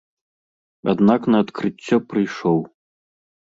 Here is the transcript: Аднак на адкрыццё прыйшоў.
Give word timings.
Аднак 0.93 1.21
на 1.35 1.43
адкрыццё 1.47 1.95
прыйшоў. 2.09 2.59